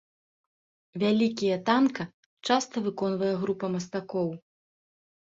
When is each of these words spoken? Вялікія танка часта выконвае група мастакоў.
Вялікія 1.01 1.57
танка 1.67 2.03
часта 2.49 2.75
выконвае 2.85 3.29
група 3.43 3.65
мастакоў. 3.75 4.27